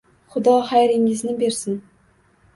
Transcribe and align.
Xudo 0.35 0.53
xayringizni 0.69 1.37
bersin 1.43 1.79